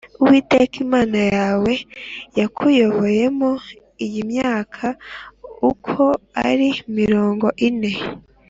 [0.23, 1.71] Uwiteka Imana yawe
[2.39, 3.51] yakuyoboyemo
[4.05, 4.85] iyi myaka
[5.71, 6.01] uko
[6.47, 7.91] ari mirongo ine